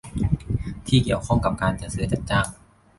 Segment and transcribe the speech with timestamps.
[0.87, 2.47] ที่เกี่ยวข้องกับการจัดซื้อจัดจ้าง